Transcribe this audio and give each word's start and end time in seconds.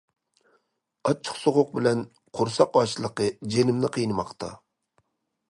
ئاچچىق 1.09 1.37
سوغۇق 1.41 1.69
بىلەن 1.75 2.01
قورساق 2.39 2.81
ئاچلىقى 2.81 3.29
جىنىمنى 3.57 3.93
قىينىماقتا. 3.99 4.53